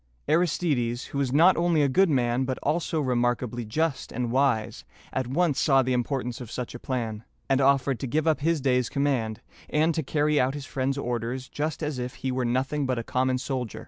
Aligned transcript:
Aristides, 0.27 1.05
who 1.13 1.19
was 1.19 1.31
not 1.31 1.55
only 1.57 1.83
a 1.83 1.87
good 1.87 2.09
man, 2.09 2.43
but 2.43 2.57
also 2.63 2.99
remarkably 2.99 3.63
just 3.65 4.11
and 4.11 4.31
wise, 4.31 4.83
at 5.13 5.27
once 5.27 5.59
saw 5.59 5.83
the 5.83 5.93
importance 5.93 6.41
of 6.41 6.49
such 6.49 6.73
a 6.73 6.79
plan, 6.79 7.23
and 7.47 7.61
offered 7.61 7.99
to 7.99 8.07
give 8.07 8.25
up 8.25 8.39
his 8.39 8.61
day's 8.61 8.89
command, 8.89 9.41
and 9.69 9.93
to 9.93 10.01
carry 10.01 10.39
out 10.39 10.55
his 10.55 10.65
friend's 10.65 10.97
orders 10.97 11.47
just 11.49 11.83
as 11.83 11.99
if 11.99 12.15
he 12.15 12.31
were 12.31 12.45
nothing 12.45 12.87
but 12.87 12.97
a 12.97 13.03
common 13.03 13.37
soldier. 13.37 13.79